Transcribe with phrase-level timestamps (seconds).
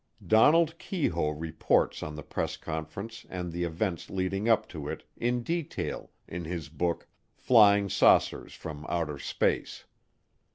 [0.25, 5.43] Donald Keyhoe reports on the press conference and the events leading up to it in
[5.43, 9.85] detail in his book, Flying Saucers from Outer Space.